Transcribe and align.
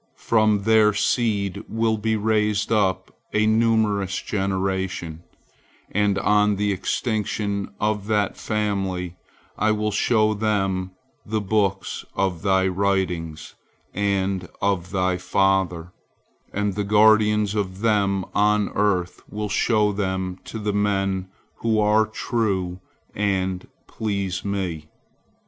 From 0.17 0.63
their 0.63 0.93
seed 0.95 1.63
will 1.69 1.95
be 1.95 2.15
raised 2.15 2.71
up 2.71 3.15
a 3.35 3.45
numerous 3.45 4.19
generation, 4.19 5.21
and 5.91 6.17
on 6.17 6.55
the 6.55 6.71
extinction 6.73 7.75
of 7.79 8.07
that 8.07 8.35
family, 8.35 9.15
I 9.59 9.71
will 9.73 9.91
show 9.91 10.33
them 10.33 10.89
the 11.23 11.39
books 11.39 12.03
of 12.15 12.41
thy 12.41 12.67
writings 12.67 13.53
and 13.93 14.49
of 14.59 14.89
thy 14.89 15.17
father, 15.17 15.91
and 16.51 16.73
the 16.73 16.83
guardians 16.83 17.53
of 17.53 17.81
them 17.81 18.25
on 18.33 18.69
earth 18.69 19.21
will 19.29 19.49
show 19.49 19.91
them 19.91 20.39
to 20.45 20.57
the 20.57 20.73
men 20.73 21.27
who 21.57 21.79
are 21.79 22.07
true 22.07 22.79
and 23.13 23.67
please 23.87 24.43
Me. 24.43 24.89